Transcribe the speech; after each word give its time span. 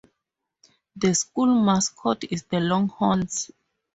The 0.95 1.13
school 1.13 1.63
mascot 1.63 2.23
is 2.31 2.45
the 2.45 2.59
Longhorns. 2.59 3.51